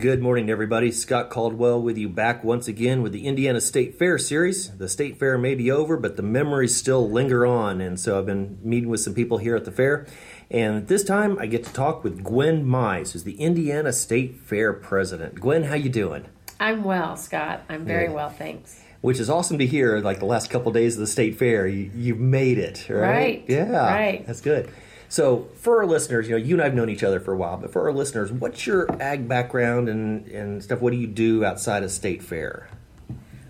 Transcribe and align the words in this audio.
Good 0.00 0.22
morning, 0.22 0.48
everybody. 0.48 0.92
Scott 0.92 1.28
Caldwell 1.28 1.82
with 1.82 1.98
you 1.98 2.08
back 2.08 2.42
once 2.42 2.68
again 2.68 3.02
with 3.02 3.12
the 3.12 3.26
Indiana 3.26 3.60
State 3.60 3.98
Fair 3.98 4.16
series. 4.16 4.74
The 4.78 4.88
State 4.88 5.18
Fair 5.18 5.36
may 5.36 5.54
be 5.54 5.70
over, 5.70 5.98
but 5.98 6.16
the 6.16 6.22
memories 6.22 6.74
still 6.74 7.10
linger 7.10 7.44
on. 7.44 7.82
And 7.82 8.00
so 8.00 8.18
I've 8.18 8.24
been 8.24 8.58
meeting 8.62 8.88
with 8.88 9.00
some 9.00 9.12
people 9.12 9.36
here 9.36 9.56
at 9.56 9.66
the 9.66 9.70
fair. 9.70 10.06
And 10.50 10.88
this 10.88 11.04
time 11.04 11.38
I 11.38 11.44
get 11.44 11.64
to 11.64 11.72
talk 11.74 12.02
with 12.02 12.24
Gwen 12.24 12.64
Mize, 12.64 13.12
who's 13.12 13.24
the 13.24 13.38
Indiana 13.38 13.92
State 13.92 14.38
Fair 14.38 14.72
president. 14.72 15.34
Gwen, 15.34 15.64
how 15.64 15.74
you 15.74 15.90
doing? 15.90 16.24
I'm 16.58 16.82
well, 16.82 17.18
Scott. 17.18 17.64
I'm 17.68 17.84
very 17.84 18.04
yeah. 18.04 18.12
well, 18.12 18.30
thanks. 18.30 18.80
Which 19.02 19.20
is 19.20 19.28
awesome 19.28 19.58
to 19.58 19.66
hear. 19.66 20.00
Like 20.00 20.18
the 20.18 20.24
last 20.24 20.48
couple 20.48 20.68
of 20.68 20.74
days 20.74 20.94
of 20.94 21.00
the 21.00 21.08
State 21.08 21.38
Fair, 21.38 21.66
you, 21.66 21.90
you 21.94 22.14
made 22.14 22.56
it, 22.56 22.88
right? 22.88 23.00
Right. 23.00 23.44
Yeah. 23.46 23.70
Right. 23.70 24.26
That's 24.26 24.40
good. 24.40 24.70
So, 25.10 25.48
for 25.56 25.80
our 25.80 25.86
listeners, 25.86 26.28
you 26.28 26.38
know, 26.38 26.42
you 26.42 26.54
and 26.54 26.62
I 26.62 26.66
have 26.66 26.74
known 26.74 26.88
each 26.88 27.02
other 27.02 27.18
for 27.18 27.32
a 27.32 27.36
while, 27.36 27.56
but 27.56 27.72
for 27.72 27.82
our 27.82 27.92
listeners, 27.92 28.30
what's 28.30 28.64
your 28.64 28.86
ag 29.02 29.26
background 29.26 29.88
and, 29.88 30.28
and 30.28 30.62
stuff? 30.62 30.80
What 30.80 30.92
do 30.92 30.98
you 30.98 31.08
do 31.08 31.44
outside 31.44 31.82
of 31.82 31.90
State 31.90 32.22
Fair? 32.22 32.68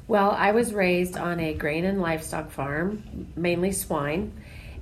Well, 0.08 0.30
I 0.30 0.52
was 0.52 0.72
raised 0.72 1.18
on 1.18 1.38
a 1.38 1.52
grain 1.52 1.84
and 1.84 2.00
livestock 2.00 2.50
farm, 2.50 3.28
mainly 3.36 3.72
swine, 3.72 4.32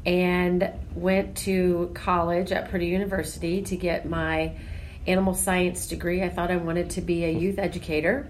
and 0.06 0.72
went 0.94 1.38
to 1.38 1.90
college 1.94 2.52
at 2.52 2.70
Purdue 2.70 2.86
University 2.86 3.62
to 3.62 3.76
get 3.76 4.08
my 4.08 4.54
animal 5.08 5.34
science 5.34 5.88
degree. 5.88 6.22
I 6.22 6.28
thought 6.28 6.52
I 6.52 6.58
wanted 6.58 6.90
to 6.90 7.00
be 7.00 7.24
a 7.24 7.32
youth 7.32 7.58
educator. 7.58 8.28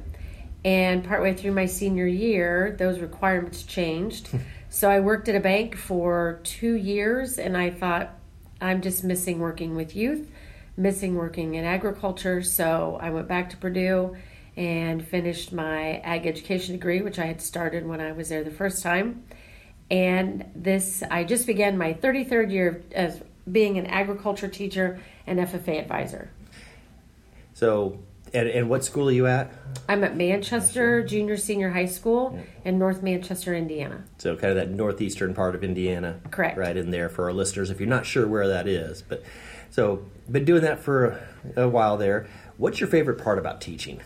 And 0.65 1.05
partway 1.05 1.35
through 1.35 1.53
my 1.53 1.67
senior 1.67 2.07
year, 2.07 2.75
those 2.79 2.99
requirements 2.99 3.63
changed. 3.63 4.31
so 4.71 4.89
I 4.91 5.01
worked 5.01 5.29
at 5.29 5.35
a 5.35 5.41
bank 5.41 5.77
for 5.77 6.41
two 6.45 6.73
years, 6.73 7.39
and 7.39 7.55
I 7.55 7.69
thought, 7.69 8.15
I'm 8.61 8.81
just 8.81 9.05
missing 9.05 9.39
working 9.39 9.77
with 9.77 9.95
youth, 9.95 10.31
missing 10.77 11.15
working 11.15 11.55
in 11.55 11.65
agriculture. 11.65 12.43
So 12.43 12.99
I 13.01 13.11
went 13.11 13.29
back 13.29 13.51
to 13.51 13.57
Purdue 13.57 14.17
and 14.57 15.07
finished 15.07 15.53
my 15.53 15.99
ag 15.99 16.27
education 16.27 16.75
degree, 16.75 17.01
which 17.01 17.19
I 17.19 17.27
had 17.27 17.41
started 17.41 17.87
when 17.87 18.01
I 18.01 18.13
was 18.13 18.29
there 18.29 18.43
the 18.43 18.51
first 18.51 18.83
time. 18.83 19.25
And 19.91 20.45
this, 20.55 21.03
I 21.11 21.25
just 21.25 21.47
began 21.47 21.79
my 21.79 21.95
33rd 21.95 22.51
year 22.51 22.83
as 22.93 23.23
being 23.51 23.79
an 23.79 23.87
agriculture 23.87 24.49
teacher 24.49 25.01
and 25.27 25.39
FFA 25.39 25.81
advisor. 25.81 26.31
So, 27.55 27.99
and, 28.35 28.49
and 28.49 28.69
what 28.69 28.85
school 28.85 29.09
are 29.09 29.13
you 29.13 29.27
at? 29.27 29.53
I'm 29.89 30.05
at 30.05 30.17
Manchester 30.17 31.03
Junior 31.03 31.37
Senior 31.37 31.71
High 31.71 31.87
School 31.87 32.33
yeah. 32.35 32.71
in 32.71 32.79
North 32.79 33.03
Manchester, 33.03 33.55
Indiana. 33.55 34.05
So, 34.19 34.37
kind 34.37 34.51
of 34.51 34.57
that 34.57 34.71
northeastern 34.71 35.35
part 35.35 35.55
of 35.55 35.65
Indiana. 35.65 36.21
Correct. 36.31 36.59
Right 36.59 36.77
in 36.77 36.91
there 36.91 37.09
for 37.09 37.25
our 37.25 37.33
listeners 37.33 37.71
if 37.71 37.81
you're 37.81 37.89
not 37.89 38.07
sure 38.07 38.27
where 38.27 38.49
that 38.49 38.67
is. 38.67 39.03
But 39.03 39.23
so, 39.71 40.05
been 40.31 40.45
doing 40.45 40.63
that 40.63 40.81
for 40.81 41.21
a, 41.57 41.69
while 41.69 41.97
there. 41.97 42.27
What's 42.57 42.81
your 42.81 42.89
favorite 42.89 43.23
part 43.23 43.39
about 43.39 43.61
teaching? 43.61 44.01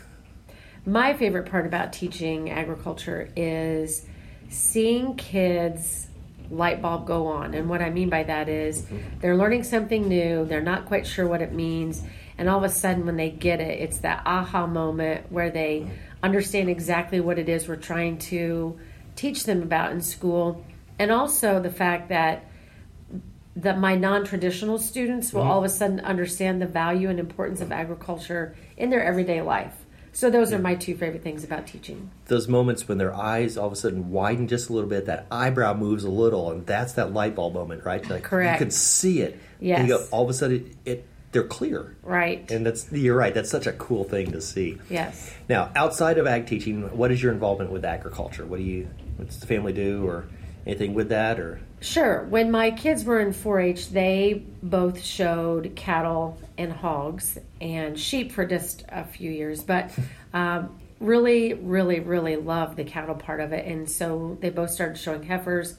My 0.85 1.13
favorite 1.13 1.49
part 1.49 1.65
about 1.65 1.93
teaching 1.93 2.49
agriculture 2.49 3.29
is 3.35 4.05
seeing 4.49 5.15
kids 5.15 6.07
light 6.49 6.81
bulb 6.81 7.07
go 7.07 7.27
on. 7.27 7.53
And 7.53 7.69
what 7.69 7.81
I 7.81 7.89
mean 7.89 8.09
by 8.09 8.23
that 8.23 8.49
is 8.49 8.83
mm-hmm. 8.83 9.19
they're 9.19 9.37
learning 9.37 9.63
something 9.63 10.07
new, 10.07 10.45
they're 10.45 10.61
not 10.61 10.85
quite 10.85 11.07
sure 11.07 11.27
what 11.27 11.41
it 11.41 11.53
means 11.53 12.03
and 12.37 12.49
all 12.49 12.57
of 12.57 12.63
a 12.63 12.69
sudden 12.69 13.05
when 13.05 13.17
they 13.17 13.29
get 13.29 13.59
it 13.59 13.79
it's 13.79 13.99
that 13.99 14.21
aha 14.25 14.65
moment 14.65 15.31
where 15.31 15.49
they 15.49 15.89
understand 16.21 16.69
exactly 16.69 17.19
what 17.19 17.37
it 17.39 17.49
is 17.49 17.67
we're 17.67 17.75
trying 17.75 18.17
to 18.17 18.77
teach 19.15 19.43
them 19.43 19.61
about 19.61 19.91
in 19.91 20.01
school 20.01 20.65
and 20.99 21.11
also 21.11 21.61
the 21.61 21.69
fact 21.69 22.09
that 22.09 22.45
that 23.55 23.77
my 23.77 23.95
non-traditional 23.95 24.79
students 24.79 25.31
will 25.31 25.41
mm-hmm. 25.41 25.51
all 25.51 25.59
of 25.59 25.65
a 25.65 25.69
sudden 25.69 25.99
understand 25.99 26.61
the 26.61 26.65
value 26.65 27.09
and 27.09 27.19
importance 27.19 27.61
of 27.61 27.71
agriculture 27.71 28.55
in 28.77 28.89
their 28.89 29.03
everyday 29.03 29.41
life 29.41 29.83
so 30.13 30.29
those 30.29 30.51
yeah. 30.51 30.57
are 30.57 30.61
my 30.61 30.75
two 30.75 30.95
favorite 30.95 31.23
things 31.23 31.43
about 31.43 31.65
teaching. 31.65 32.11
Those 32.25 32.47
moments 32.47 32.87
when 32.87 32.99
their 32.99 33.13
eyes 33.13 33.57
all 33.57 33.65
of 33.65 33.73
a 33.73 33.75
sudden 33.75 34.11
widen 34.11 34.47
just 34.47 34.69
a 34.69 34.73
little 34.73 34.89
bit, 34.89 35.07
that 35.07 35.25
eyebrow 35.31 35.73
moves 35.73 36.03
a 36.03 36.09
little, 36.09 36.51
and 36.51 36.65
that's 36.67 36.93
that 36.93 37.13
light 37.13 37.35
bulb 37.35 37.55
moment, 37.55 37.83
right? 37.83 38.07
Like 38.07 38.23
Correct. 38.23 38.59
You 38.59 38.65
can 38.65 38.71
see 38.71 39.21
it. 39.21 39.39
Yes. 39.59 39.79
And 39.79 39.87
you 39.87 39.97
go, 39.97 40.05
all 40.11 40.23
of 40.23 40.29
a 40.29 40.33
sudden, 40.33 40.77
it, 40.85 40.91
it 40.91 41.07
they're 41.33 41.43
clear. 41.43 41.97
Right. 42.03 42.49
And 42.49 42.65
that's 42.65 42.91
you're 42.91 43.17
right. 43.17 43.33
That's 43.33 43.49
such 43.49 43.67
a 43.67 43.73
cool 43.73 44.03
thing 44.03 44.31
to 44.31 44.41
see. 44.41 44.77
Yes. 44.89 45.33
Now, 45.49 45.71
outside 45.75 46.17
of 46.17 46.27
ag 46.27 46.47
teaching, 46.47 46.95
what 46.95 47.11
is 47.11 47.21
your 47.21 47.33
involvement 47.33 47.71
with 47.71 47.83
agriculture? 47.83 48.45
What 48.45 48.57
do 48.57 48.63
you 48.63 48.87
what's 49.17 49.37
the 49.37 49.47
family 49.47 49.73
do 49.73 50.07
or 50.07 50.25
anything 50.65 50.93
with 50.93 51.09
that 51.09 51.39
or 51.39 51.59
Sure. 51.83 52.23
When 52.29 52.49
my 52.49 52.71
kids 52.71 53.03
were 53.03 53.19
in 53.19 53.33
4-H, 53.33 53.89
they 53.89 54.45
both 54.63 55.03
showed 55.03 55.75
cattle 55.75 56.37
and 56.57 56.71
hogs 56.71 57.37
and 57.59 57.99
sheep 57.99 58.31
for 58.31 58.45
just 58.45 58.85
a 58.87 59.03
few 59.03 59.29
years, 59.29 59.61
but 59.61 59.91
um, 60.33 60.79
really, 61.01 61.53
really, 61.55 61.99
really 61.99 62.37
loved 62.37 62.77
the 62.77 62.85
cattle 62.85 63.15
part 63.15 63.41
of 63.41 63.51
it, 63.51 63.65
and 63.65 63.89
so 63.89 64.37
they 64.39 64.49
both 64.49 64.71
started 64.71 64.97
showing 64.97 65.23
heifers. 65.23 65.75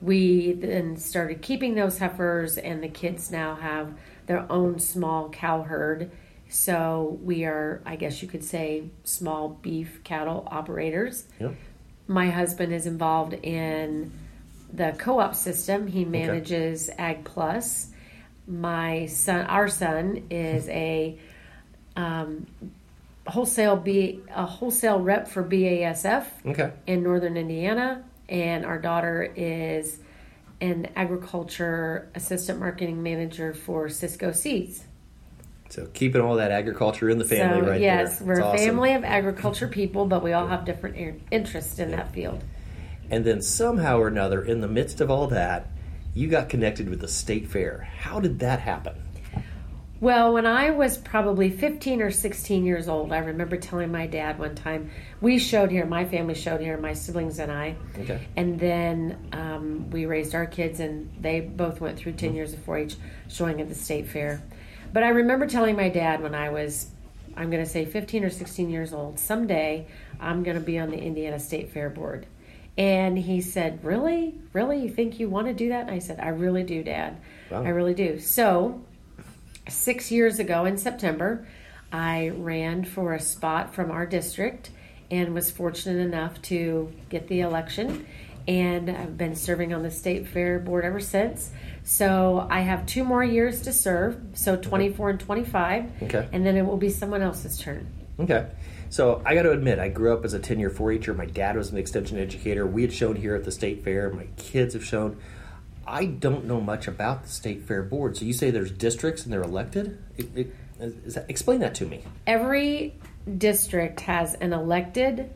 We 0.00 0.52
then 0.52 0.96
started 0.96 1.42
keeping 1.42 1.74
those 1.74 1.98
heifers, 1.98 2.56
and 2.56 2.82
the 2.82 2.88
kids 2.88 3.30
now 3.30 3.54
have 3.56 3.92
their 4.26 4.50
own 4.50 4.78
small 4.78 5.30
cow 5.30 5.62
herd. 5.62 6.10
So 6.48 7.18
we 7.22 7.44
are, 7.44 7.82
I 7.86 7.96
guess 7.96 8.22
you 8.22 8.28
could 8.28 8.44
say, 8.44 8.84
small 9.04 9.48
beef 9.48 10.02
cattle 10.04 10.46
operators. 10.50 11.26
Yep. 11.40 11.54
My 12.08 12.30
husband 12.30 12.72
is 12.74 12.86
involved 12.86 13.32
in 13.32 14.12
the 14.72 14.94
co-op 14.98 15.34
system. 15.34 15.86
He 15.86 16.04
manages 16.04 16.88
okay. 16.90 17.02
Ag 17.02 17.24
Plus. 17.24 17.88
My 18.46 19.06
son, 19.06 19.46
our 19.46 19.68
son, 19.68 20.26
is 20.30 20.68
a 20.68 21.18
um, 21.96 22.46
wholesale 23.26 23.76
B, 23.76 24.20
a 24.34 24.46
wholesale 24.46 25.00
rep 25.00 25.28
for 25.28 25.44
BASF 25.44 26.24
okay. 26.46 26.72
in 26.86 27.02
northern 27.02 27.36
Indiana, 27.36 28.04
and 28.28 28.66
our 28.66 28.78
daughter 28.78 29.32
is 29.36 29.98
an 30.62 30.86
agriculture 30.94 32.08
assistant 32.14 32.60
marketing 32.60 33.02
manager 33.02 33.52
for 33.52 33.88
Cisco 33.88 34.30
Seeds. 34.30 34.84
So 35.70 35.86
keeping 35.92 36.20
all 36.20 36.36
that 36.36 36.52
agriculture 36.52 37.10
in 37.10 37.18
the 37.18 37.24
family, 37.24 37.62
so, 37.62 37.66
right 37.66 37.80
yes, 37.80 38.18
there. 38.18 38.28
we're 38.28 38.34
That's 38.36 38.44
a 38.44 38.48
awesome. 38.50 38.66
family 38.66 38.94
of 38.94 39.04
agriculture 39.04 39.66
people, 39.66 40.06
but 40.06 40.22
we 40.22 40.32
all 40.34 40.46
have 40.46 40.64
different 40.64 41.22
interests 41.30 41.80
in 41.80 41.90
yeah. 41.90 41.96
that 41.96 42.12
field. 42.12 42.44
And 43.10 43.24
then 43.24 43.42
somehow 43.42 43.98
or 43.98 44.06
another, 44.06 44.42
in 44.42 44.60
the 44.60 44.68
midst 44.68 45.00
of 45.00 45.10
all 45.10 45.26
that, 45.28 45.66
you 46.14 46.28
got 46.28 46.48
connected 46.48 46.88
with 46.88 47.00
the 47.00 47.08
state 47.08 47.48
fair. 47.48 47.88
How 47.98 48.20
did 48.20 48.38
that 48.38 48.60
happen? 48.60 49.01
Well, 50.02 50.32
when 50.32 50.46
I 50.46 50.70
was 50.70 50.96
probably 50.98 51.48
15 51.48 52.02
or 52.02 52.10
16 52.10 52.66
years 52.66 52.88
old, 52.88 53.12
I 53.12 53.18
remember 53.18 53.56
telling 53.56 53.92
my 53.92 54.08
dad 54.08 54.36
one 54.36 54.56
time, 54.56 54.90
we 55.20 55.38
showed 55.38 55.70
here, 55.70 55.86
my 55.86 56.04
family 56.04 56.34
showed 56.34 56.60
here, 56.60 56.76
my 56.76 56.92
siblings 56.92 57.38
and 57.38 57.52
I. 57.52 57.76
Okay. 57.96 58.20
And 58.34 58.58
then 58.58 59.28
um, 59.30 59.90
we 59.90 60.06
raised 60.06 60.34
our 60.34 60.44
kids, 60.44 60.80
and 60.80 61.08
they 61.20 61.38
both 61.38 61.80
went 61.80 61.98
through 61.98 62.14
10 62.14 62.30
mm-hmm. 62.30 62.36
years 62.36 62.52
of 62.52 62.58
4 62.64 62.78
H 62.78 62.96
showing 63.28 63.60
at 63.60 63.68
the 63.68 63.76
state 63.76 64.08
fair. 64.08 64.42
But 64.92 65.04
I 65.04 65.10
remember 65.10 65.46
telling 65.46 65.76
my 65.76 65.88
dad 65.88 66.20
when 66.20 66.34
I 66.34 66.48
was, 66.48 66.88
I'm 67.36 67.48
going 67.48 67.62
to 67.62 67.70
say 67.70 67.84
15 67.84 68.24
or 68.24 68.30
16 68.30 68.70
years 68.70 68.92
old, 68.92 69.20
someday 69.20 69.86
I'm 70.18 70.42
going 70.42 70.56
to 70.56 70.60
be 70.60 70.80
on 70.80 70.90
the 70.90 70.98
Indiana 70.98 71.38
State 71.38 71.70
Fair 71.70 71.90
Board. 71.90 72.26
And 72.76 73.16
he 73.16 73.40
said, 73.40 73.84
Really? 73.84 74.34
Really? 74.52 74.82
You 74.82 74.88
think 74.88 75.20
you 75.20 75.28
want 75.28 75.46
to 75.46 75.54
do 75.54 75.68
that? 75.68 75.82
And 75.82 75.90
I 75.92 76.00
said, 76.00 76.18
I 76.18 76.30
really 76.30 76.64
do, 76.64 76.82
Dad. 76.82 77.18
Wow. 77.50 77.62
I 77.62 77.68
really 77.68 77.94
do. 77.94 78.18
So 78.18 78.82
six 79.68 80.10
years 80.10 80.38
ago 80.38 80.64
in 80.64 80.78
September, 80.78 81.46
I 81.92 82.30
ran 82.30 82.84
for 82.84 83.12
a 83.14 83.20
spot 83.20 83.74
from 83.74 83.90
our 83.90 84.06
district 84.06 84.70
and 85.10 85.34
was 85.34 85.50
fortunate 85.50 86.00
enough 86.00 86.40
to 86.42 86.92
get 87.10 87.28
the 87.28 87.40
election. 87.40 88.06
And 88.48 88.90
I've 88.90 89.16
been 89.16 89.36
serving 89.36 89.72
on 89.72 89.82
the 89.82 89.90
state 89.90 90.26
fair 90.26 90.58
board 90.58 90.84
ever 90.84 91.00
since. 91.00 91.50
So 91.84 92.46
I 92.50 92.60
have 92.60 92.86
two 92.86 93.04
more 93.04 93.22
years 93.22 93.62
to 93.62 93.72
serve, 93.72 94.20
so 94.34 94.56
24 94.56 95.10
and 95.10 95.20
25. 95.20 96.02
Okay. 96.02 96.28
And 96.32 96.44
then 96.44 96.56
it 96.56 96.66
will 96.66 96.76
be 96.76 96.88
someone 96.88 97.22
else's 97.22 97.58
turn. 97.58 97.86
Okay. 98.18 98.48
So 98.88 99.22
I 99.24 99.34
got 99.34 99.42
to 99.42 99.52
admit, 99.52 99.78
I 99.78 99.88
grew 99.88 100.12
up 100.12 100.24
as 100.24 100.34
a 100.34 100.38
10 100.38 100.58
year 100.58 100.70
4 100.70 100.92
H'er. 100.92 101.14
My 101.14 101.26
dad 101.26 101.56
was 101.56 101.70
an 101.70 101.78
extension 101.78 102.18
educator. 102.18 102.66
We 102.66 102.82
had 102.82 102.92
shown 102.92 103.16
here 103.16 103.34
at 103.34 103.44
the 103.44 103.52
state 103.52 103.84
fair. 103.84 104.12
My 104.12 104.26
kids 104.36 104.74
have 104.74 104.84
shown. 104.84 105.18
I 105.86 106.06
don't 106.06 106.44
know 106.44 106.60
much 106.60 106.88
about 106.88 107.24
the 107.24 107.28
state 107.28 107.64
fair 107.64 107.82
board. 107.82 108.16
So 108.16 108.24
you 108.24 108.32
say 108.32 108.50
there's 108.50 108.70
districts 108.70 109.24
and 109.24 109.32
they're 109.32 109.42
elected? 109.42 110.02
It, 110.16 110.28
it, 110.36 111.14
that, 111.14 111.26
explain 111.28 111.60
that 111.60 111.74
to 111.76 111.86
me. 111.86 112.02
Every 112.26 112.94
district 113.38 114.00
has 114.00 114.34
an 114.34 114.52
elected 114.52 115.30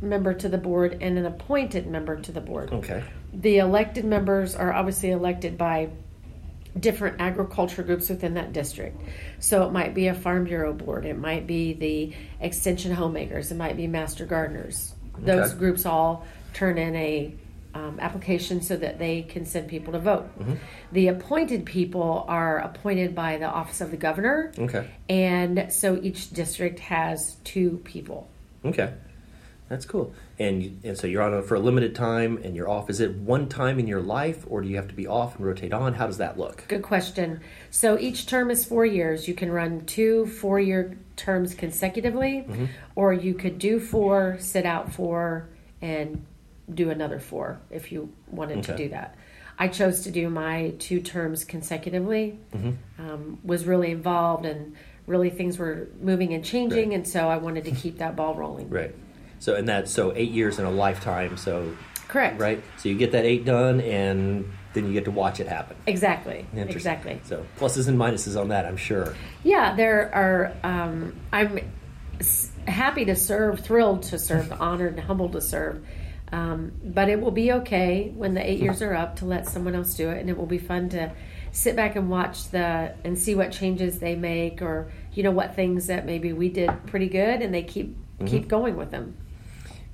member 0.00 0.34
to 0.34 0.48
the 0.48 0.58
board 0.58 0.98
and 1.00 1.18
an 1.18 1.26
appointed 1.26 1.86
member 1.86 2.16
to 2.16 2.32
the 2.32 2.40
board. 2.40 2.72
Okay. 2.72 3.02
The 3.32 3.58
elected 3.58 4.04
members 4.04 4.54
are 4.54 4.72
obviously 4.72 5.10
elected 5.10 5.58
by 5.58 5.90
different 6.78 7.20
agriculture 7.20 7.82
groups 7.82 8.08
within 8.08 8.34
that 8.34 8.52
district. 8.52 9.00
So 9.40 9.66
it 9.66 9.72
might 9.72 9.94
be 9.94 10.08
a 10.08 10.14
farm 10.14 10.44
bureau 10.44 10.72
board, 10.72 11.06
it 11.06 11.18
might 11.18 11.46
be 11.46 11.72
the 11.72 12.12
extension 12.40 12.92
homemakers, 12.92 13.50
it 13.50 13.56
might 13.56 13.76
be 13.76 13.86
master 13.86 14.26
gardeners. 14.26 14.94
Those 15.18 15.50
okay. 15.50 15.58
groups 15.58 15.86
all 15.86 16.26
turn 16.52 16.76
in 16.76 16.94
a 16.94 17.34
um, 17.76 18.00
application 18.00 18.62
so 18.62 18.76
that 18.76 18.98
they 18.98 19.22
can 19.22 19.44
send 19.44 19.68
people 19.68 19.92
to 19.92 19.98
vote. 19.98 20.28
The 20.92 21.08
appointed 21.08 21.66
people 21.66 22.24
are 22.28 22.58
appointed 22.58 23.14
by 23.14 23.36
the 23.36 23.46
office 23.46 23.80
of 23.80 23.90
the 23.90 23.96
governor, 23.96 24.52
Okay. 24.58 24.88
and 25.08 25.66
so 25.70 25.98
each 26.02 26.30
district 26.30 26.78
has 26.80 27.36
two 27.44 27.80
people. 27.84 28.28
Okay. 28.64 28.92
That's 29.68 29.84
cool. 29.84 30.14
And 30.38 30.80
and 30.84 30.96
so 30.96 31.08
you're 31.08 31.22
on 31.22 31.42
for 31.42 31.56
a 31.56 31.58
limited 31.58 31.96
time, 31.96 32.38
and 32.44 32.54
you're 32.54 32.68
off. 32.68 32.88
Is 32.88 33.00
it 33.00 33.16
one 33.16 33.48
time 33.48 33.80
in 33.80 33.88
your 33.88 34.00
life, 34.00 34.44
or 34.48 34.62
do 34.62 34.68
you 34.68 34.76
have 34.76 34.86
to 34.88 34.94
be 34.94 35.08
off 35.08 35.36
and 35.36 35.44
rotate 35.44 35.72
on? 35.72 35.92
How 35.94 36.06
does 36.06 36.18
that 36.18 36.38
look? 36.38 36.64
Good 36.68 36.82
question. 36.82 37.40
So 37.70 37.98
each 37.98 38.26
term 38.26 38.50
is 38.52 38.64
four 38.64 38.86
years. 38.86 39.26
You 39.26 39.34
can 39.34 39.50
run 39.50 39.84
two 39.86 40.26
four 40.26 40.60
year 40.60 40.96
terms 41.16 41.52
consecutively, 41.54 42.46
or 42.94 43.12
you 43.12 43.34
could 43.34 43.58
do 43.58 43.80
four, 43.80 44.36
sit 44.38 44.64
out 44.66 44.92
four, 44.92 45.48
and 45.82 46.24
do 46.72 46.90
another 46.90 47.18
four 47.20 47.60
if 47.70 47.92
you 47.92 48.12
wanted 48.28 48.64
to 48.64 48.76
do 48.76 48.88
that. 48.90 49.16
I 49.58 49.68
chose 49.68 50.02
to 50.02 50.10
do 50.10 50.28
my 50.28 50.74
two 50.78 51.00
terms 51.00 51.44
consecutively. 51.44 52.38
Um, 52.98 53.38
was 53.42 53.64
really 53.64 53.90
involved, 53.90 54.44
and 54.44 54.76
really 55.06 55.30
things 55.30 55.58
were 55.58 55.88
moving 56.00 56.34
and 56.34 56.44
changing, 56.44 56.92
and 56.94 57.06
so 57.06 57.28
I 57.28 57.38
wanted 57.38 57.64
to 57.64 57.70
keep 57.70 57.98
that 57.98 58.16
ball 58.16 58.34
rolling. 58.34 58.68
Right. 58.68 58.94
So 59.38 59.54
and 59.54 59.68
that 59.68 59.88
so 59.88 60.12
eight 60.14 60.30
years 60.30 60.58
in 60.58 60.64
a 60.64 60.70
lifetime. 60.70 61.36
So 61.36 61.74
Correct. 62.08 62.40
right. 62.40 62.62
So 62.78 62.88
you 62.88 62.96
get 62.96 63.12
that 63.12 63.24
eight 63.24 63.44
done, 63.44 63.80
and 63.80 64.50
then 64.74 64.86
you 64.86 64.92
get 64.92 65.06
to 65.06 65.10
watch 65.10 65.40
it 65.40 65.48
happen. 65.48 65.76
Exactly. 65.86 66.46
Exactly. 66.54 67.20
So 67.24 67.46
pluses 67.58 67.88
and 67.88 67.98
minuses 67.98 68.38
on 68.38 68.48
that, 68.48 68.66
I'm 68.66 68.76
sure. 68.76 69.14
Yeah, 69.42 69.74
there 69.74 70.14
are. 70.14 70.52
Um, 70.62 71.14
I'm 71.32 71.60
happy 72.66 73.06
to 73.06 73.16
serve, 73.16 73.60
thrilled 73.60 74.02
to 74.04 74.18
serve, 74.18 74.52
honored 74.60 74.94
and 74.94 75.00
humbled 75.00 75.32
to 75.32 75.40
serve. 75.40 75.86
Um, 76.36 76.72
but 76.84 77.08
it 77.08 77.18
will 77.18 77.30
be 77.30 77.50
okay 77.50 78.12
when 78.14 78.34
the 78.34 78.46
eight 78.46 78.60
years 78.60 78.82
are 78.82 78.92
up 78.92 79.16
to 79.16 79.24
let 79.24 79.48
someone 79.48 79.74
else 79.74 79.94
do 79.94 80.10
it, 80.10 80.20
and 80.20 80.28
it 80.28 80.36
will 80.36 80.44
be 80.44 80.58
fun 80.58 80.90
to 80.90 81.10
sit 81.50 81.74
back 81.74 81.96
and 81.96 82.10
watch 82.10 82.50
the 82.50 82.94
and 83.04 83.18
see 83.18 83.34
what 83.34 83.52
changes 83.52 84.00
they 84.00 84.14
make, 84.16 84.60
or 84.60 84.92
you 85.14 85.22
know 85.22 85.30
what 85.30 85.54
things 85.56 85.86
that 85.86 86.04
maybe 86.04 86.34
we 86.34 86.50
did 86.50 86.68
pretty 86.88 87.08
good, 87.08 87.40
and 87.40 87.54
they 87.54 87.62
keep 87.62 87.96
keep 88.26 88.48
going 88.48 88.76
with 88.76 88.90
them. 88.90 89.16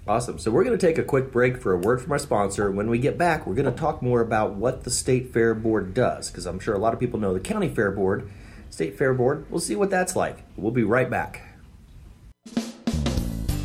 Awesome. 0.08 0.40
So 0.40 0.50
we're 0.50 0.64
going 0.64 0.76
to 0.76 0.84
take 0.84 0.98
a 0.98 1.04
quick 1.04 1.30
break 1.30 1.58
for 1.58 1.74
a 1.74 1.78
word 1.78 2.02
from 2.02 2.10
our 2.10 2.18
sponsor. 2.18 2.72
When 2.72 2.90
we 2.90 2.98
get 2.98 3.16
back, 3.16 3.46
we're 3.46 3.54
going 3.54 3.72
to 3.72 3.80
talk 3.80 4.02
more 4.02 4.20
about 4.20 4.54
what 4.54 4.82
the 4.82 4.90
State 4.90 5.32
Fair 5.32 5.54
Board 5.54 5.94
does, 5.94 6.28
because 6.28 6.44
I'm 6.44 6.58
sure 6.58 6.74
a 6.74 6.78
lot 6.78 6.92
of 6.92 6.98
people 6.98 7.20
know 7.20 7.32
the 7.32 7.38
County 7.38 7.68
Fair 7.68 7.92
Board, 7.92 8.28
State 8.68 8.98
Fair 8.98 9.14
Board. 9.14 9.46
We'll 9.48 9.60
see 9.60 9.76
what 9.76 9.90
that's 9.90 10.16
like. 10.16 10.42
We'll 10.56 10.72
be 10.72 10.82
right 10.82 11.08
back. 11.08 11.42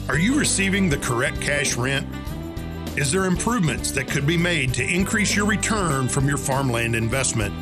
Are 0.07 0.19
you 0.19 0.37
receiving 0.37 0.89
the 0.89 0.97
correct 0.97 1.41
cash 1.41 1.75
rent? 1.75 2.05
Is 2.97 3.11
there 3.11 3.25
improvements 3.25 3.91
that 3.91 4.07
could 4.07 4.25
be 4.25 4.37
made 4.37 4.73
to 4.73 4.83
increase 4.83 5.35
your 5.35 5.45
return 5.45 6.07
from 6.07 6.27
your 6.27 6.37
farmland 6.37 6.95
investment? 6.95 7.53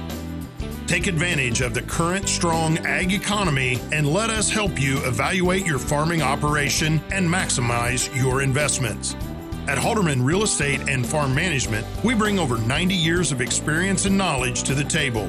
Take 0.87 1.07
advantage 1.07 1.59
of 1.59 1.73
the 1.73 1.81
current 1.81 2.29
strong 2.29 2.77
ag 2.85 3.11
economy 3.11 3.81
and 3.91 4.07
let 4.07 4.29
us 4.29 4.49
help 4.49 4.79
you 4.79 4.99
evaluate 4.99 5.65
your 5.65 5.77
farming 5.77 6.21
operation 6.21 7.01
and 7.11 7.27
maximize 7.27 8.15
your 8.15 8.43
investments. 8.43 9.13
At 9.67 9.77
Halderman 9.77 10.23
Real 10.23 10.43
Estate 10.43 10.87
and 10.87 11.05
Farm 11.05 11.35
Management, 11.35 11.85
we 12.01 12.15
bring 12.15 12.39
over 12.39 12.57
90 12.57 12.95
years 12.95 13.33
of 13.33 13.41
experience 13.41 14.05
and 14.05 14.17
knowledge 14.17 14.63
to 14.63 14.73
the 14.73 14.85
table. 14.85 15.27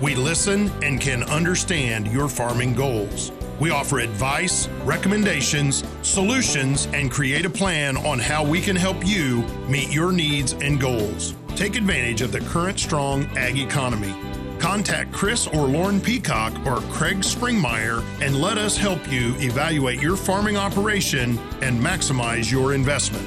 We 0.00 0.14
listen 0.14 0.70
and 0.82 0.98
can 0.98 1.24
understand 1.24 2.06
your 2.06 2.30
farming 2.30 2.72
goals. 2.72 3.32
We 3.62 3.70
offer 3.70 4.00
advice, 4.00 4.66
recommendations, 4.82 5.84
solutions, 6.02 6.88
and 6.92 7.08
create 7.08 7.46
a 7.46 7.50
plan 7.50 7.96
on 7.96 8.18
how 8.18 8.44
we 8.44 8.60
can 8.60 8.74
help 8.74 9.06
you 9.06 9.42
meet 9.68 9.88
your 9.92 10.10
needs 10.10 10.54
and 10.54 10.80
goals. 10.80 11.36
Take 11.54 11.76
advantage 11.76 12.22
of 12.22 12.32
the 12.32 12.40
current 12.40 12.80
strong 12.80 13.24
ag 13.36 13.60
economy. 13.60 14.12
Contact 14.58 15.12
Chris 15.12 15.46
or 15.46 15.68
Lauren 15.68 16.00
Peacock 16.00 16.52
or 16.66 16.78
Craig 16.90 17.18
Springmeyer 17.18 18.02
and 18.20 18.40
let 18.40 18.58
us 18.58 18.76
help 18.76 18.98
you 19.08 19.36
evaluate 19.38 20.02
your 20.02 20.16
farming 20.16 20.56
operation 20.56 21.38
and 21.60 21.80
maximize 21.80 22.50
your 22.50 22.74
investment. 22.74 23.24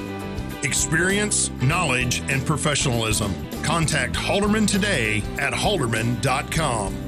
Experience, 0.62 1.50
knowledge, 1.62 2.20
and 2.28 2.44
professionalism. 2.44 3.34
Contact 3.62 4.14
Halderman 4.14 4.68
today 4.68 5.22
at 5.38 5.54
halderman.com. 5.54 7.05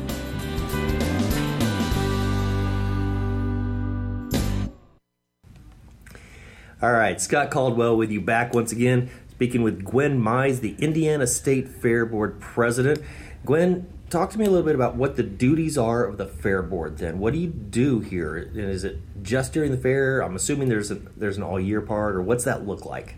All 6.81 6.93
right, 6.93 7.21
Scott 7.21 7.51
Caldwell 7.51 7.97
with 7.97 8.11
you 8.13 8.21
back 8.21 8.55
once 8.55 8.71
again, 8.71 9.11
speaking 9.31 9.63
with 9.63 9.85
Gwen 9.85 10.21
Mize, 10.21 10.61
the 10.61 10.77
Indiana 10.79 11.27
State 11.27 11.69
Fair 11.69 12.07
Board 12.07 12.39
president. 12.41 13.03
Gwen, 13.45 13.87
talk 14.11 14.31
to 14.31 14.39
me 14.39 14.45
a 14.45 14.51
little 14.51 14.65
bit 14.65 14.77
about 14.77 14.95
what 14.95 15.17
the 15.17 15.25
duties 15.25 15.77
are 15.77 16.05
of 16.05 16.19
the 16.19 16.27
fair 16.27 16.63
board. 16.63 16.99
Then, 16.99 17.19
what 17.19 17.33
do 17.33 17.41
you 17.41 17.49
do 17.49 17.99
here? 17.99 18.37
And 18.37 18.57
is 18.59 18.85
it 18.85 18.99
just 19.23 19.53
during 19.53 19.73
the 19.73 19.77
fair? 19.77 20.21
I'm 20.21 20.37
assuming 20.37 20.69
there's 20.69 20.91
a 20.93 20.97
there's 21.17 21.37
an 21.37 21.43
all 21.43 21.59
year 21.59 21.81
part, 21.81 22.15
or 22.15 22.23
what's 22.23 22.45
that 22.45 22.65
look 22.67 22.85
like? 22.85 23.17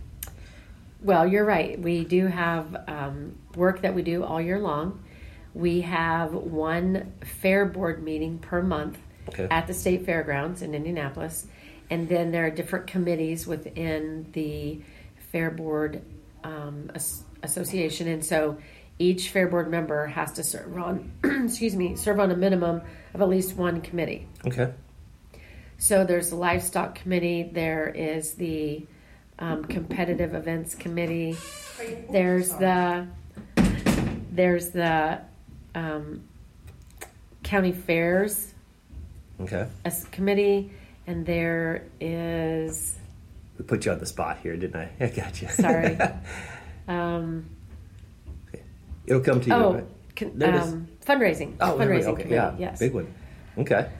Well, 1.02 1.26
you're 1.26 1.44
right. 1.46 1.78
We 1.78 2.04
do 2.04 2.26
have 2.28 2.76
um, 2.86 3.36
work 3.56 3.82
that 3.82 3.94
we 3.94 4.02
do 4.02 4.24
all 4.24 4.40
year 4.40 4.58
long. 4.58 5.02
We 5.52 5.82
have 5.82 6.32
one 6.32 7.12
fair 7.24 7.66
board 7.66 8.02
meeting 8.02 8.38
per 8.38 8.62
month 8.62 8.98
Okay. 9.28 9.46
at 9.50 9.66
the 9.66 9.74
state 9.74 10.04
fairgrounds 10.06 10.60
in 10.62 10.74
Indianapolis, 10.74 11.46
and 11.90 12.08
then 12.08 12.30
there 12.30 12.46
are 12.46 12.50
different 12.50 12.86
committees 12.86 13.46
within 13.46 14.26
the 14.32 14.80
fair 15.32 15.50
board 15.50 16.02
um, 16.44 16.90
as- 16.94 17.24
association, 17.42 18.08
and 18.08 18.24
so 18.24 18.58
each 18.98 19.30
fair 19.30 19.48
board 19.48 19.70
member 19.70 20.06
has 20.06 20.32
to 20.32 20.44
serve 20.44 20.76
on, 20.76 21.10
excuse 21.44 21.74
me, 21.74 21.96
serve 21.96 22.20
on 22.20 22.30
a 22.30 22.36
minimum 22.36 22.80
of 23.14 23.20
at 23.20 23.28
least 23.28 23.56
one 23.56 23.80
committee. 23.80 24.26
Okay. 24.46 24.72
So 25.78 26.04
there's 26.04 26.28
the 26.30 26.36
livestock 26.36 26.94
committee. 26.94 27.42
There 27.50 27.88
is 27.88 28.34
the 28.34 28.86
um, 29.38 29.64
competitive 29.64 30.34
events 30.34 30.74
committee. 30.74 31.36
There's 32.10 32.50
the 32.50 33.06
there's 34.32 34.70
the 34.70 35.20
um, 35.74 36.22
county 37.42 37.72
fairs 37.72 38.52
Okay. 39.40 39.66
committee, 40.12 40.70
and 41.10 41.26
there 41.26 41.86
is 42.00 42.96
We 43.58 43.64
put 43.64 43.84
you 43.84 43.90
on 43.90 43.98
the 43.98 44.06
spot 44.06 44.38
here, 44.42 44.56
didn't 44.56 44.76
I? 44.76 44.90
I 45.04 45.08
got 45.08 45.42
you. 45.42 45.48
sorry. 45.48 45.98
um, 46.88 47.50
It'll 49.06 49.20
come 49.20 49.40
to 49.40 49.46
you. 49.48 49.54
oh, 49.54 49.86
is. 50.20 50.72
um, 50.72 50.88
fundraising. 51.04 51.56
Oh, 51.60 51.76
fundraising 51.76 52.12
okay, 52.12 52.22
committee. 52.22 52.34
yeah, 52.34 52.54
Yes. 52.58 52.78
big 52.78 52.94
one. 52.94 53.12
Okay. 53.58 53.90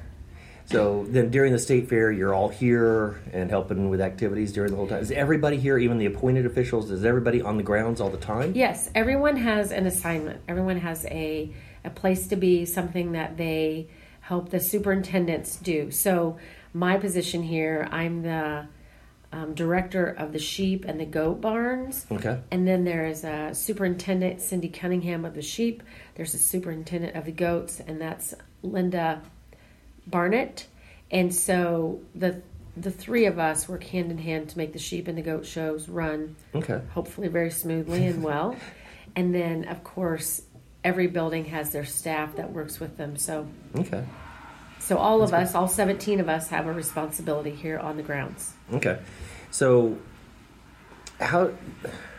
So 0.66 1.04
then 1.08 1.30
during 1.32 1.52
the 1.52 1.58
state 1.58 1.88
fair, 1.88 2.12
you're 2.12 2.32
all 2.32 2.48
here 2.48 3.20
and 3.32 3.50
helping 3.50 3.90
with 3.90 4.00
activities 4.00 4.52
during 4.52 4.70
the 4.70 4.76
whole 4.76 4.86
time. 4.86 5.02
Is 5.02 5.10
everybody 5.10 5.56
here, 5.56 5.76
even 5.78 5.98
the 5.98 6.06
appointed 6.06 6.46
officials, 6.46 6.92
is 6.92 7.04
everybody 7.04 7.42
on 7.42 7.56
the 7.56 7.64
grounds 7.64 8.00
all 8.00 8.08
the 8.08 8.16
time? 8.18 8.52
Yes, 8.54 8.88
everyone 8.94 9.34
has 9.36 9.72
an 9.72 9.86
assignment. 9.86 10.42
Everyone 10.46 10.76
has 10.76 11.04
a 11.06 11.52
a 11.84 11.90
place 11.90 12.28
to 12.28 12.36
be, 12.36 12.66
something 12.66 13.12
that 13.12 13.36
they 13.36 13.88
help 14.20 14.50
the 14.50 14.60
superintendents 14.60 15.56
do. 15.56 15.90
So, 15.90 16.36
my 16.72 16.96
position 16.98 17.42
here, 17.42 17.88
I'm 17.90 18.22
the 18.22 18.66
um, 19.32 19.54
director 19.54 20.06
of 20.06 20.32
the 20.32 20.38
sheep 20.38 20.84
and 20.86 20.98
the 20.98 21.04
goat 21.04 21.40
barns. 21.40 22.06
Okay. 22.10 22.40
And 22.50 22.66
then 22.66 22.84
there 22.84 23.06
is 23.06 23.24
a 23.24 23.50
superintendent, 23.54 24.40
Cindy 24.40 24.68
Cunningham 24.68 25.24
of 25.24 25.34
the 25.34 25.42
sheep. 25.42 25.82
There's 26.16 26.34
a 26.34 26.38
superintendent 26.38 27.16
of 27.16 27.24
the 27.26 27.32
goats, 27.32 27.80
and 27.80 28.00
that's 28.00 28.34
Linda 28.62 29.22
Barnett. 30.06 30.66
And 31.10 31.34
so 31.34 32.00
the 32.14 32.42
the 32.76 32.90
three 32.90 33.26
of 33.26 33.38
us 33.38 33.68
work 33.68 33.82
hand 33.82 34.10
in 34.12 34.16
hand 34.18 34.48
to 34.50 34.56
make 34.56 34.72
the 34.72 34.78
sheep 34.78 35.08
and 35.08 35.18
the 35.18 35.22
goat 35.22 35.44
shows 35.44 35.88
run 35.88 36.36
Okay. 36.54 36.80
hopefully 36.92 37.26
very 37.28 37.50
smoothly 37.50 38.06
and 38.06 38.22
well. 38.22 38.56
And 39.16 39.34
then, 39.34 39.64
of 39.66 39.82
course, 39.82 40.40
every 40.84 41.08
building 41.08 41.46
has 41.46 41.70
their 41.70 41.84
staff 41.84 42.36
that 42.36 42.52
works 42.52 42.78
with 42.78 42.96
them. 42.96 43.16
So, 43.16 43.48
Okay. 43.76 44.04
So 44.90 44.98
all 44.98 45.22
of 45.22 45.32
us, 45.32 45.54
all 45.54 45.68
17 45.68 46.18
of 46.18 46.28
us, 46.28 46.48
have 46.48 46.66
a 46.66 46.72
responsibility 46.72 47.52
here 47.52 47.78
on 47.78 47.96
the 47.96 48.02
grounds. 48.02 48.52
Okay. 48.72 48.98
So 49.52 49.96
how 51.20 51.42
I'm 51.42 51.58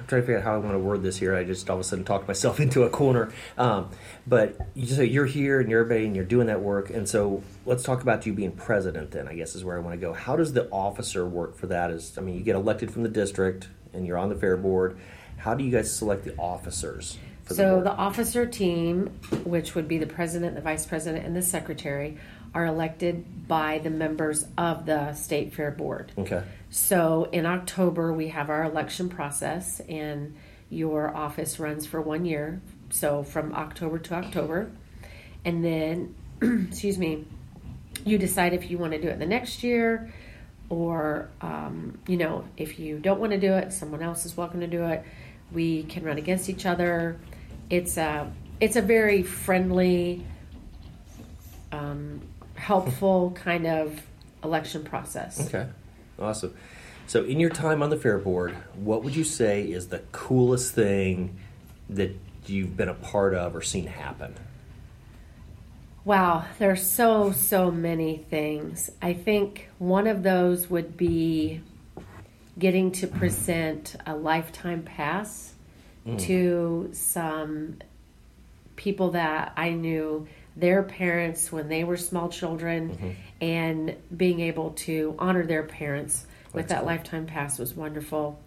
trying 0.07 0.21
to 0.21 0.25
figure 0.25 0.37
out 0.37 0.45
how 0.45 0.55
I 0.55 0.57
want 0.59 0.71
to 0.71 0.79
word 0.79 1.03
this 1.03 1.17
here. 1.17 1.35
I 1.35 1.43
just 1.43 1.69
all 1.69 1.75
of 1.75 1.81
a 1.81 1.83
sudden 1.83 2.05
talked 2.05 2.29
myself 2.29 2.59
into 2.61 2.83
a 2.83 2.89
corner. 2.89 3.33
Um, 3.57 3.89
but 4.25 4.57
you 4.73 4.85
so 4.87 5.01
you're 5.01 5.25
here 5.25 5.59
and 5.59 5.69
you're 5.69 5.81
everybody 5.81 6.05
and 6.05 6.15
you're 6.15 6.23
doing 6.23 6.47
that 6.47 6.61
work. 6.61 6.91
And 6.91 7.09
so 7.09 7.43
let's 7.65 7.83
talk 7.83 8.03
about 8.03 8.25
you 8.25 8.31
being 8.31 8.53
president. 8.53 9.11
Then 9.11 9.27
I 9.27 9.35
guess 9.35 9.53
is 9.53 9.65
where 9.65 9.75
I 9.75 9.81
want 9.81 9.99
to 9.99 9.99
go. 9.99 10.13
How 10.13 10.37
does 10.37 10.53
the 10.53 10.69
officer 10.69 11.27
work 11.27 11.57
for 11.57 11.67
that? 11.67 11.91
Is 11.91 12.17
I 12.17 12.21
mean 12.21 12.35
you 12.35 12.41
get 12.41 12.55
elected 12.55 12.89
from 12.89 13.03
the 13.03 13.09
district 13.09 13.67
and 13.91 14.07
you're 14.07 14.17
on 14.17 14.29
the 14.29 14.35
fair 14.35 14.55
board. 14.55 14.97
How 15.35 15.55
do 15.55 15.65
you 15.65 15.71
guys 15.71 15.93
select 15.93 16.23
the 16.23 16.37
officers? 16.37 17.17
For 17.43 17.53
So 17.53 17.73
board? 17.73 17.85
the 17.87 17.91
officer 17.91 18.45
team, 18.45 19.07
which 19.43 19.75
would 19.75 19.89
be 19.89 19.97
the 19.97 20.07
president, 20.07 20.55
the 20.55 20.61
vice 20.61 20.85
president, 20.85 21.25
and 21.25 21.35
the 21.35 21.41
secretary, 21.41 22.17
are 22.53 22.65
elected 22.65 23.47
by 23.47 23.79
the 23.79 23.89
members 23.89 24.45
of 24.57 24.85
the 24.85 25.13
state 25.13 25.53
fair 25.53 25.71
board. 25.71 26.11
okay. 26.17 26.43
So 26.69 27.27
in 27.31 27.45
October, 27.45 28.13
we 28.13 28.29
have 28.29 28.49
our 28.49 28.63
election 28.63 29.09
process, 29.09 29.81
and 29.81 30.35
your 30.69 31.13
office 31.15 31.59
runs 31.59 31.85
for 31.85 32.01
one 32.01 32.25
year, 32.25 32.61
so 32.89 33.23
from 33.23 33.53
October 33.53 33.99
to 33.99 34.15
October, 34.15 34.71
and 35.43 35.63
then, 35.63 36.15
excuse 36.69 36.97
me, 36.97 37.25
you 38.05 38.17
decide 38.17 38.53
if 38.53 38.71
you 38.71 38.77
want 38.77 38.93
to 38.93 39.01
do 39.01 39.07
it 39.07 39.19
the 39.19 39.25
next 39.25 39.63
year, 39.63 40.13
or 40.69 41.29
um, 41.41 41.97
you 42.07 42.15
know, 42.15 42.45
if 42.55 42.79
you 42.79 42.99
don't 42.99 43.19
want 43.19 43.33
to 43.33 43.39
do 43.39 43.53
it, 43.53 43.73
someone 43.73 44.01
else 44.01 44.25
is 44.25 44.37
welcome 44.37 44.61
to 44.61 44.67
do 44.67 44.85
it. 44.85 45.03
We 45.51 45.83
can 45.83 46.03
run 46.03 46.17
against 46.17 46.49
each 46.49 46.65
other. 46.65 47.19
It's 47.69 47.97
a 47.97 48.31
it's 48.61 48.75
a 48.75 48.81
very 48.81 49.23
friendly, 49.23 50.25
um, 51.71 52.21
helpful 52.61 53.31
kind 53.31 53.65
of 53.65 54.01
election 54.43 54.83
process. 54.83 55.47
Okay, 55.47 55.67
awesome. 56.19 56.55
So, 57.07 57.23
in 57.23 57.39
your 57.39 57.49
time 57.49 57.81
on 57.81 57.89
the 57.89 57.97
fair 57.97 58.19
board, 58.19 58.55
what 58.75 59.03
would 59.03 59.15
you 59.15 59.23
say 59.23 59.63
is 59.63 59.87
the 59.87 59.99
coolest 60.11 60.73
thing 60.73 61.37
that 61.89 62.15
you've 62.45 62.77
been 62.77 62.87
a 62.87 62.93
part 62.93 63.33
of 63.33 63.55
or 63.55 63.61
seen 63.61 63.87
happen? 63.87 64.35
Wow, 66.05 66.45
there's 66.57 66.89
so, 66.89 67.31
so 67.31 67.69
many 67.69 68.17
things. 68.17 68.89
I 69.01 69.13
think 69.13 69.69
one 69.77 70.07
of 70.07 70.23
those 70.23 70.69
would 70.69 70.97
be 70.97 71.61
getting 72.57 72.91
to 72.91 73.07
present 73.07 73.95
a 74.05 74.15
lifetime 74.15 74.83
pass 74.83 75.53
mm. 76.07 76.19
to 76.21 76.89
some 76.93 77.79
people 78.75 79.11
that 79.11 79.53
I 79.57 79.71
knew 79.71 80.27
their 80.55 80.83
parents 80.83 81.51
when 81.51 81.69
they 81.69 81.83
were 81.83 81.97
small 81.97 82.29
children 82.29 82.89
mm-hmm. 82.89 83.11
and 83.39 83.95
being 84.15 84.41
able 84.41 84.71
to 84.71 85.15
honor 85.17 85.45
their 85.45 85.63
parents 85.63 86.25
with 86.53 86.67
That's 86.67 86.69
that 86.69 86.79
cool. 86.79 86.87
lifetime 86.87 87.25
pass 87.25 87.57
was 87.57 87.73
wonderful. 87.73 88.39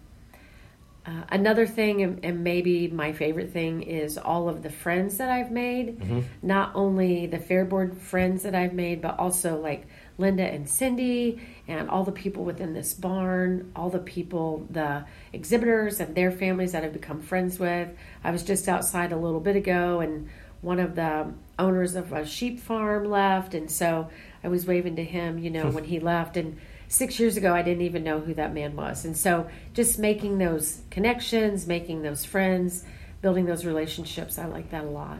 Uh, 1.07 1.21
another 1.29 1.67
thing, 1.67 2.01
and, 2.01 2.25
and, 2.25 2.43
maybe 2.43 2.87
my 2.87 3.13
favorite 3.13 3.51
thing, 3.51 3.83
is 3.83 4.17
all 4.17 4.49
of 4.49 4.63
the 4.63 4.71
friends 4.71 5.17
that 5.17 5.29
I've 5.29 5.51
made. 5.51 5.99
Mm-hmm. 5.99 6.21
Not 6.41 6.71
only 6.73 7.27
the 7.27 7.37
fair 7.37 7.63
board 7.63 7.95
friends 7.95 8.41
that 8.41 8.55
I've 8.55 8.73
made, 8.73 9.03
but 9.03 9.19
also 9.19 9.61
like 9.61 9.85
Linda 10.17 10.41
and 10.43 10.67
Cindy, 10.67 11.41
and 11.67 11.91
all 11.91 12.05
the 12.05 12.11
people 12.11 12.43
within 12.43 12.73
this 12.73 12.95
barn, 12.95 13.71
all 13.75 13.91
the 13.91 13.99
people, 13.99 14.65
the 14.71 15.05
exhibitors 15.31 15.99
and 15.99 16.15
their 16.15 16.31
families 16.31 16.71
that 16.71 16.83
I've 16.83 16.93
become 16.93 17.21
friends 17.21 17.59
with. 17.59 17.87
I 18.23 18.31
was 18.31 18.41
just 18.41 18.67
outside 18.67 19.11
a 19.11 19.17
little 19.17 19.39
bit 19.39 19.55
ago, 19.55 19.99
and 19.99 20.29
one 20.65 20.79
of 20.79 20.95
the 20.95 21.31
owners 21.59 21.95
of 21.95 22.11
a 22.11 22.25
sheep 22.25 22.59
farm 22.59 23.05
left, 23.05 23.53
and 23.53 23.69
so 23.69 24.09
I 24.43 24.47
was 24.47 24.65
waving 24.65 24.95
to 24.95 25.03
him, 25.03 25.37
you 25.37 25.51
know, 25.51 25.69
when 25.69 25.83
he 25.83 25.99
left, 25.99 26.35
and 26.35 26.59
six 26.87 27.19
years 27.19 27.37
ago, 27.37 27.53
I 27.53 27.61
didn't 27.61 27.83
even 27.83 28.03
know 28.03 28.19
who 28.19 28.33
that 28.33 28.53
man 28.53 28.75
was. 28.75 29.05
And 29.05 29.15
so 29.15 29.47
just 29.73 29.99
making 29.99 30.39
those 30.39 30.81
connections, 30.89 31.67
making 31.67 32.01
those 32.01 32.25
friends, 32.25 32.83
building 33.21 33.45
those 33.45 33.63
relationships, 33.63 34.39
I 34.39 34.45
like 34.45 34.71
that 34.71 34.83
a 34.83 34.89
lot. 34.89 35.19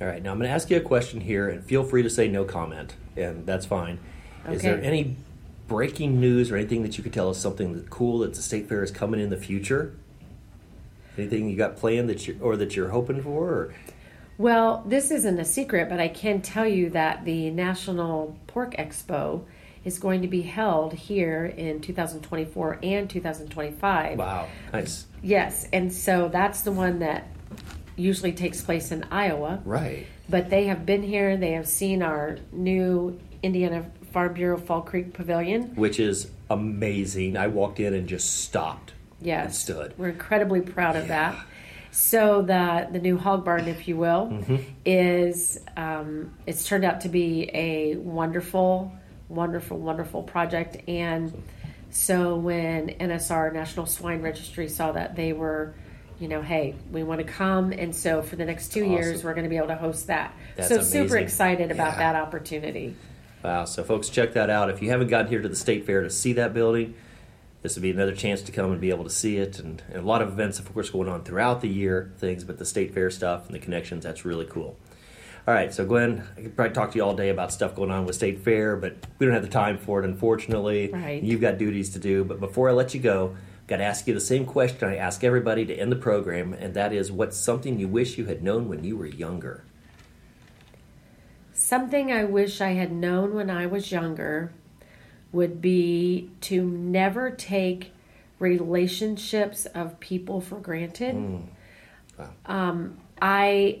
All 0.00 0.06
right, 0.06 0.22
now 0.22 0.30
I'm 0.30 0.38
going 0.38 0.48
to 0.48 0.54
ask 0.54 0.70
you 0.70 0.76
a 0.76 0.80
question 0.80 1.20
here, 1.20 1.48
and 1.48 1.64
feel 1.64 1.82
free 1.82 2.04
to 2.04 2.10
say 2.10 2.28
no 2.28 2.44
comment, 2.44 2.94
and 3.16 3.44
that's 3.44 3.66
fine. 3.66 3.98
Okay. 4.44 4.54
Is 4.54 4.62
there 4.62 4.80
any 4.80 5.16
breaking 5.66 6.20
news 6.20 6.52
or 6.52 6.56
anything 6.56 6.82
that 6.82 6.96
you 6.96 7.02
could 7.02 7.12
tell 7.12 7.30
us 7.30 7.38
something 7.38 7.84
cool 7.90 8.20
that 8.20 8.34
the 8.34 8.42
state 8.42 8.68
fair 8.68 8.84
is 8.84 8.92
coming 8.92 9.20
in 9.20 9.30
the 9.30 9.36
future? 9.36 9.96
Anything 11.18 11.50
you 11.50 11.56
got 11.56 11.76
planned 11.76 12.08
that 12.08 12.26
you 12.28 12.38
or 12.40 12.56
that 12.56 12.76
you're 12.76 12.88
hoping 12.88 13.22
for? 13.22 13.48
Or? 13.48 13.74
Well, 14.42 14.82
this 14.84 15.12
isn't 15.12 15.38
a 15.38 15.44
secret, 15.44 15.88
but 15.88 16.00
I 16.00 16.08
can 16.08 16.42
tell 16.42 16.66
you 16.66 16.90
that 16.90 17.24
the 17.24 17.50
National 17.50 18.36
Pork 18.48 18.74
Expo 18.74 19.44
is 19.84 20.00
going 20.00 20.22
to 20.22 20.26
be 20.26 20.42
held 20.42 20.94
here 20.94 21.46
in 21.46 21.80
2024 21.80 22.80
and 22.82 23.08
2025. 23.08 24.18
Wow, 24.18 24.48
nice. 24.72 25.06
Yes, 25.22 25.68
and 25.72 25.92
so 25.92 26.28
that's 26.28 26.62
the 26.62 26.72
one 26.72 26.98
that 26.98 27.28
usually 27.94 28.32
takes 28.32 28.60
place 28.60 28.90
in 28.90 29.04
Iowa. 29.12 29.62
Right. 29.64 30.08
But 30.28 30.50
they 30.50 30.64
have 30.64 30.84
been 30.84 31.04
here, 31.04 31.36
they 31.36 31.52
have 31.52 31.68
seen 31.68 32.02
our 32.02 32.38
new 32.50 33.20
Indiana 33.44 33.88
Farm 34.10 34.34
Bureau 34.34 34.58
Fall 34.58 34.82
Creek 34.82 35.12
Pavilion, 35.12 35.72
which 35.76 36.00
is 36.00 36.32
amazing. 36.50 37.36
I 37.36 37.46
walked 37.46 37.78
in 37.78 37.94
and 37.94 38.08
just 38.08 38.42
stopped. 38.42 38.92
Yes. 39.20 39.56
stood. 39.56 39.96
We're 39.96 40.08
incredibly 40.08 40.62
proud 40.62 40.96
of 40.96 41.06
yeah. 41.06 41.30
that. 41.30 41.46
So 41.92 42.42
the 42.42 42.88
the 42.90 42.98
new 42.98 43.16
hog 43.16 43.44
barn, 43.44 43.68
if 43.68 43.86
you 43.86 43.96
will, 43.96 44.28
mm-hmm. 44.32 44.56
is 44.84 45.60
um, 45.76 46.34
it's 46.46 46.66
turned 46.66 46.84
out 46.84 47.02
to 47.02 47.08
be 47.08 47.48
a 47.54 47.96
wonderful 47.96 48.92
wonderful, 49.32 49.78
wonderful 49.78 50.22
project. 50.22 50.76
And 50.88 51.42
so 51.90 52.36
when 52.36 52.88
NSR, 52.88 53.52
National 53.52 53.86
Swine 53.86 54.22
Registry, 54.22 54.68
saw 54.68 54.92
that, 54.92 55.16
they 55.16 55.32
were, 55.32 55.74
you 56.20 56.28
know, 56.28 56.42
hey, 56.42 56.76
we 56.90 57.02
want 57.02 57.20
to 57.20 57.26
come. 57.26 57.72
And 57.72 57.94
so 57.94 58.22
for 58.22 58.36
the 58.36 58.44
next 58.44 58.72
two 58.72 58.82
awesome. 58.82 58.92
years, 58.92 59.24
we're 59.24 59.34
going 59.34 59.44
to 59.44 59.50
be 59.50 59.56
able 59.56 59.68
to 59.68 59.76
host 59.76 60.06
that. 60.06 60.34
That's 60.56 60.68
so 60.68 60.76
amazing. 60.76 61.08
super 61.08 61.18
excited 61.18 61.70
about 61.70 61.94
yeah. 61.94 62.12
that 62.12 62.16
opportunity. 62.16 62.94
Wow. 63.42 63.64
So, 63.64 63.82
folks, 63.82 64.08
check 64.08 64.34
that 64.34 64.50
out. 64.50 64.70
If 64.70 64.82
you 64.82 64.90
haven't 64.90 65.08
gotten 65.08 65.26
here 65.26 65.42
to 65.42 65.48
the 65.48 65.56
State 65.56 65.84
Fair 65.84 66.02
to 66.02 66.10
see 66.10 66.34
that 66.34 66.54
building, 66.54 66.94
this 67.62 67.76
would 67.76 67.82
be 67.82 67.90
another 67.90 68.14
chance 68.14 68.42
to 68.42 68.52
come 68.52 68.72
and 68.72 68.80
be 68.80 68.90
able 68.90 69.04
to 69.04 69.10
see 69.10 69.36
it. 69.38 69.58
And, 69.60 69.82
and 69.88 69.98
a 69.98 70.06
lot 70.06 70.20
of 70.20 70.28
events, 70.28 70.58
of 70.58 70.72
course, 70.72 70.90
going 70.90 71.08
on 71.08 71.22
throughout 71.22 71.60
the 71.60 71.68
year, 71.68 72.12
things, 72.18 72.44
but 72.44 72.58
the 72.58 72.66
State 72.66 72.92
Fair 72.92 73.10
stuff 73.10 73.46
and 73.46 73.54
the 73.54 73.60
connections, 73.60 74.04
that's 74.04 74.24
really 74.24 74.46
cool. 74.46 74.76
All 75.46 75.54
right, 75.54 75.72
so 75.72 75.84
Gwen, 75.84 76.24
I 76.36 76.42
could 76.42 76.54
probably 76.54 76.74
talk 76.74 76.92
to 76.92 76.98
you 76.98 77.04
all 77.04 77.16
day 77.16 77.28
about 77.28 77.52
stuff 77.52 77.74
going 77.74 77.90
on 77.90 78.04
with 78.04 78.14
State 78.14 78.40
Fair, 78.40 78.76
but 78.76 78.96
we 79.18 79.26
don't 79.26 79.34
have 79.34 79.42
the 79.42 79.48
time 79.48 79.78
for 79.78 80.00
it, 80.00 80.04
unfortunately. 80.04 80.90
Right. 80.92 81.22
You've 81.22 81.40
got 81.40 81.58
duties 81.58 81.90
to 81.90 81.98
do. 81.98 82.24
But 82.24 82.38
before 82.38 82.68
I 82.68 82.72
let 82.72 82.94
you 82.94 83.00
go, 83.00 83.36
I've 83.60 83.66
got 83.66 83.76
to 83.78 83.84
ask 83.84 84.06
you 84.06 84.14
the 84.14 84.20
same 84.20 84.44
question 84.44 84.88
I 84.88 84.96
ask 84.96 85.24
everybody 85.24 85.64
to 85.66 85.74
end 85.74 85.90
the 85.90 85.96
program, 85.96 86.52
and 86.52 86.74
that 86.74 86.92
is 86.92 87.10
what's 87.10 87.36
something 87.36 87.78
you 87.78 87.88
wish 87.88 88.18
you 88.18 88.26
had 88.26 88.42
known 88.42 88.68
when 88.68 88.84
you 88.84 88.96
were 88.96 89.06
younger? 89.06 89.64
Something 91.52 92.12
I 92.12 92.24
wish 92.24 92.60
I 92.60 92.70
had 92.70 92.92
known 92.92 93.34
when 93.34 93.50
I 93.50 93.66
was 93.66 93.90
younger 93.90 94.52
would 95.32 95.60
be 95.60 96.30
to 96.42 96.64
never 96.64 97.30
take 97.30 97.92
relationships 98.38 99.66
of 99.66 99.98
people 100.00 100.40
for 100.40 100.58
granted. 100.58 101.14
Mm. 101.14 101.42
Wow. 102.18 102.30
Um, 102.46 102.98
I 103.20 103.80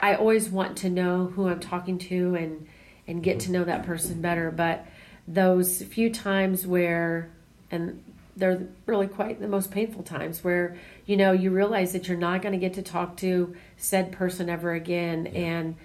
I 0.00 0.14
always 0.16 0.48
want 0.48 0.78
to 0.78 0.90
know 0.90 1.26
who 1.26 1.48
I'm 1.48 1.60
talking 1.60 1.98
to 1.98 2.34
and 2.34 2.66
and 3.06 3.22
get 3.22 3.40
to 3.40 3.52
know 3.52 3.64
that 3.64 3.84
person 3.84 4.20
better. 4.20 4.50
But 4.50 4.86
those 5.26 5.82
few 5.82 6.10
times 6.10 6.66
where 6.66 7.30
and 7.70 8.02
they're 8.36 8.66
really 8.86 9.06
quite 9.06 9.40
the 9.40 9.48
most 9.48 9.70
painful 9.70 10.02
times 10.02 10.42
where 10.42 10.76
you 11.06 11.16
know 11.16 11.32
you 11.32 11.50
realize 11.50 11.92
that 11.92 12.08
you're 12.08 12.16
not 12.16 12.42
going 12.42 12.52
to 12.52 12.58
get 12.58 12.74
to 12.74 12.82
talk 12.82 13.16
to 13.16 13.54
said 13.76 14.12
person 14.12 14.48
ever 14.48 14.72
again 14.72 15.26
yeah. 15.26 15.40
and 15.40 15.76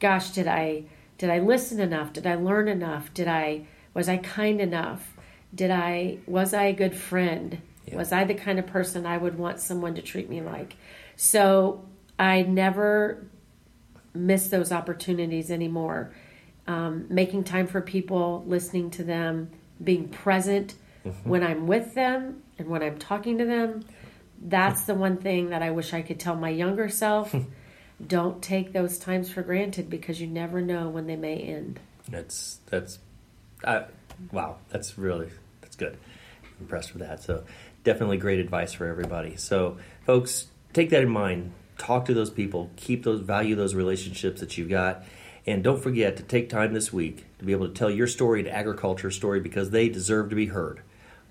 gosh 0.00 0.30
did 0.30 0.46
i 0.48 0.82
did 1.18 1.30
i 1.30 1.38
listen 1.38 1.78
enough 1.80 2.12
did 2.12 2.26
i 2.26 2.34
learn 2.34 2.66
enough 2.66 3.12
did 3.12 3.28
i 3.28 3.60
was 3.94 4.08
i 4.08 4.16
kind 4.16 4.60
enough 4.60 5.16
did 5.54 5.70
i 5.70 6.18
was 6.26 6.52
i 6.54 6.64
a 6.64 6.72
good 6.72 6.94
friend 6.94 7.60
yeah. 7.86 7.96
was 7.96 8.12
i 8.12 8.24
the 8.24 8.34
kind 8.34 8.58
of 8.58 8.66
person 8.66 9.06
i 9.06 9.16
would 9.16 9.38
want 9.38 9.60
someone 9.60 9.94
to 9.94 10.02
treat 10.02 10.28
me 10.28 10.40
like 10.40 10.76
so 11.16 11.84
i 12.18 12.42
never 12.42 13.26
miss 14.18 14.48
those 14.48 14.72
opportunities 14.72 15.50
anymore. 15.50 16.12
Um, 16.66 17.06
making 17.08 17.44
time 17.44 17.66
for 17.66 17.80
people, 17.80 18.44
listening 18.46 18.90
to 18.92 19.04
them, 19.04 19.50
being 19.82 20.08
present 20.08 20.74
mm-hmm. 21.04 21.28
when 21.28 21.42
I'm 21.42 21.66
with 21.66 21.94
them 21.94 22.42
and 22.58 22.68
when 22.68 22.82
I'm 22.82 22.98
talking 22.98 23.38
to 23.38 23.46
them. 23.46 23.84
That's 24.40 24.82
the 24.82 24.94
one 24.94 25.16
thing 25.16 25.50
that 25.50 25.62
I 25.62 25.70
wish 25.70 25.94
I 25.94 26.02
could 26.02 26.20
tell 26.20 26.36
my 26.36 26.50
younger 26.50 26.88
self. 26.88 27.34
Don't 28.06 28.42
take 28.42 28.72
those 28.72 28.98
times 28.98 29.30
for 29.30 29.42
granted 29.42 29.88
because 29.88 30.20
you 30.20 30.26
never 30.26 30.60
know 30.60 30.88
when 30.88 31.06
they 31.06 31.16
may 31.16 31.36
end. 31.38 31.80
That's 32.08 32.60
that's 32.66 33.00
wow. 34.32 34.56
That's 34.70 34.98
really 34.98 35.30
that's 35.60 35.76
good. 35.76 35.96
I'm 36.42 36.62
impressed 36.62 36.92
with 36.92 37.02
that. 37.02 37.22
So 37.22 37.44
definitely 37.84 38.18
great 38.18 38.38
advice 38.38 38.72
for 38.72 38.86
everybody. 38.86 39.36
So 39.36 39.78
folks, 40.04 40.46
take 40.72 40.90
that 40.90 41.02
in 41.02 41.10
mind 41.10 41.52
talk 41.78 42.04
to 42.06 42.14
those 42.14 42.30
people, 42.30 42.70
keep 42.76 43.04
those, 43.04 43.20
value 43.20 43.54
those 43.54 43.74
relationships 43.74 44.40
that 44.40 44.58
you've 44.58 44.68
got. 44.68 45.04
And 45.46 45.64
don't 45.64 45.82
forget 45.82 46.18
to 46.18 46.22
take 46.22 46.50
time 46.50 46.74
this 46.74 46.92
week 46.92 47.24
to 47.38 47.44
be 47.44 47.52
able 47.52 47.68
to 47.68 47.72
tell 47.72 47.90
your 47.90 48.06
story 48.06 48.42
to 48.42 48.54
agriculture 48.54 49.10
story 49.10 49.40
because 49.40 49.70
they 49.70 49.88
deserve 49.88 50.28
to 50.30 50.36
be 50.36 50.46
heard. 50.46 50.82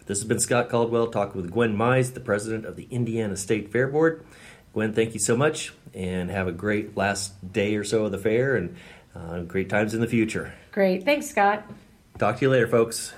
This 0.07 0.19
has 0.19 0.27
been 0.27 0.39
Scott 0.39 0.69
Caldwell 0.69 1.07
talking 1.07 1.41
with 1.41 1.51
Gwen 1.51 1.75
Mize, 1.75 2.13
the 2.13 2.22
president 2.22 2.65
of 2.65 2.77
the 2.77 2.88
Indiana 2.89 3.36
State 3.36 3.72
Fair 3.72 3.89
Board. 3.89 4.25
Gwen, 4.74 4.93
thank 4.93 5.13
you 5.13 5.19
so 5.19 5.36
much 5.36 5.74
and 5.93 6.31
have 6.31 6.48
a 6.48 6.53
great 6.53 6.96
last 6.96 7.51
day 7.51 7.75
or 7.75 7.84
so 7.84 8.05
of 8.05 8.13
the 8.13 8.17
fair 8.17 8.55
and 8.55 8.75
uh, 9.13 9.41
great 9.41 9.69
times 9.69 9.93
in 9.93 10.00
the 10.00 10.07
future. 10.07 10.53
Great. 10.72 11.03
Thanks, 11.03 11.27
Scott. 11.27 11.69
Talk 12.17 12.38
to 12.38 12.41
you 12.45 12.50
later, 12.50 12.67
folks. 12.67 13.13